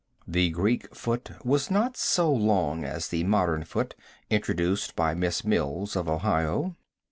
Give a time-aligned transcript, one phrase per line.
[0.27, 3.93] The Greek foot was not so long as the modern foot
[4.31, 6.75] introduced by Miss Mills, of Ohio.